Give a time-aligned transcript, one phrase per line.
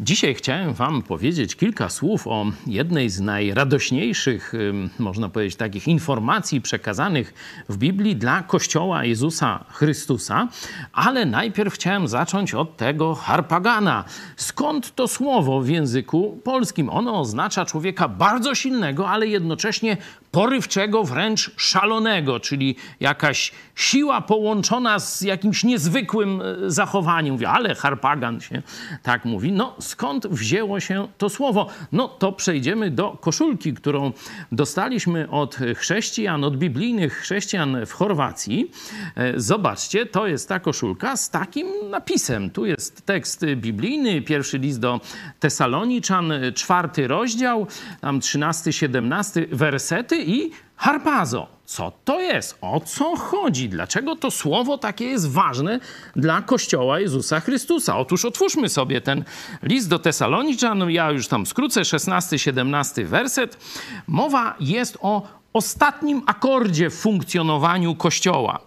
[0.00, 4.52] Dzisiaj chciałem Wam powiedzieć kilka słów o jednej z najradośniejszych,
[4.98, 7.34] można powiedzieć, takich informacji przekazanych
[7.68, 10.48] w Biblii dla Kościoła Jezusa Chrystusa,
[10.92, 14.04] ale najpierw chciałem zacząć od tego harpagana.
[14.36, 16.90] Skąd to słowo w języku polskim?
[16.90, 19.96] Ono oznacza człowieka bardzo silnego, ale jednocześnie
[20.30, 27.32] porywczego, wręcz szalonego, czyli jakaś siła połączona z jakimś niezwykłym e, zachowaniem.
[27.32, 28.62] Mówię, ale harpagan się
[29.02, 29.52] tak mówi.
[29.52, 31.66] No skąd wzięło się to słowo?
[31.92, 34.12] No to przejdziemy do koszulki, którą
[34.52, 38.70] dostaliśmy od chrześcijan, od biblijnych chrześcijan w Chorwacji.
[39.16, 42.50] E, zobaczcie, to jest ta koszulka z takim napisem.
[42.50, 45.00] Tu jest tekst biblijny, pierwszy list do
[45.40, 47.66] Tesaloniczan, czwarty rozdział,
[48.00, 50.50] tam 13-17 wersety i
[50.82, 51.46] harpazo.
[51.64, 52.58] Co to jest?
[52.60, 53.68] O co chodzi?
[53.68, 55.80] Dlaczego to słowo takie jest ważne
[56.16, 57.98] dla Kościoła Jezusa Chrystusa?
[57.98, 59.24] Otóż otwórzmy sobie ten
[59.62, 60.90] list do Tesaloniczan.
[60.90, 63.58] Ja już tam skrócę, 16-17 werset.
[64.06, 68.58] Mowa jest o ostatnim akordzie w funkcjonowaniu Kościoła.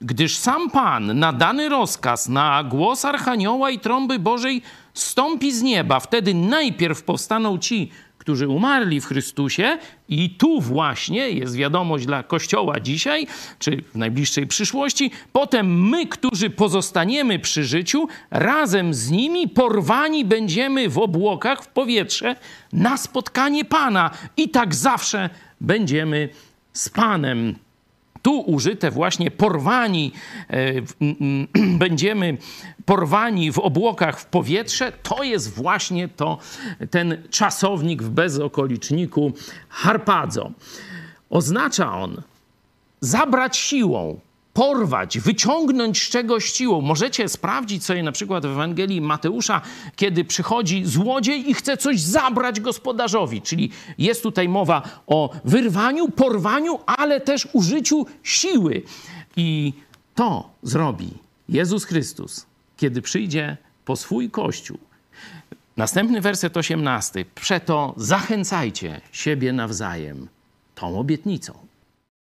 [0.00, 4.62] Gdyż sam Pan na dany rozkaz, na głos Archanioła i trąby Bożej
[4.94, 7.90] stąpi z nieba, wtedy najpierw powstaną ci,
[8.28, 13.26] którzy umarli w Chrystusie, i tu właśnie jest wiadomość dla Kościoła dzisiaj,
[13.58, 15.10] czy w najbliższej przyszłości.
[15.32, 22.36] Potem my, którzy pozostaniemy przy życiu, razem z nimi porwani będziemy w obłokach, w powietrze
[22.72, 24.10] na spotkanie Pana.
[24.36, 26.28] I tak zawsze będziemy
[26.72, 27.54] z Panem
[28.22, 30.12] tu użyte właśnie porwani,
[30.50, 30.72] e,
[31.84, 32.36] będziemy
[32.84, 36.38] porwani w obłokach w powietrze, to jest właśnie to,
[36.90, 39.32] ten czasownik w bezokoliczniku
[39.68, 40.50] harpadzo.
[41.30, 42.22] Oznacza on
[43.00, 44.20] zabrać siłą,
[44.58, 46.80] porwać, wyciągnąć z czegoś siłą.
[46.80, 49.60] Możecie sprawdzić sobie na przykład w Ewangelii Mateusza,
[49.96, 53.42] kiedy przychodzi złodziej i chce coś zabrać gospodarzowi.
[53.42, 58.82] Czyli jest tutaj mowa o wyrwaniu, porwaniu, ale też użyciu siły.
[59.36, 59.72] I
[60.14, 61.10] to zrobi
[61.48, 62.46] Jezus Chrystus,
[62.76, 64.78] kiedy przyjdzie po swój Kościół.
[65.76, 67.24] Następny werset 18.
[67.34, 70.28] Przeto zachęcajcie siebie nawzajem
[70.74, 71.67] tą obietnicą